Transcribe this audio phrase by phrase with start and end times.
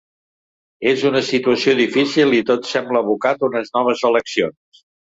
[0.91, 4.87] És una situació difícil i tot sembla abocat a unes noves eleccions.